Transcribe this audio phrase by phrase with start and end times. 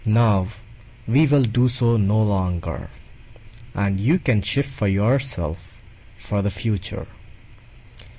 [0.03, 0.47] Now,
[1.07, 2.89] we will do so no longer,
[3.75, 5.77] and you can shift for yourself
[6.17, 7.05] for the future."